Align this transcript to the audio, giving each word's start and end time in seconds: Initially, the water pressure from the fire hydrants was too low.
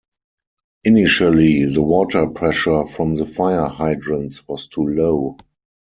Initially, 0.83 1.65
the 1.65 1.83
water 1.83 2.25
pressure 2.25 2.85
from 2.87 3.13
the 3.17 3.25
fire 3.27 3.67
hydrants 3.67 4.41
was 4.47 4.67
too 4.67 4.87
low. 4.87 5.37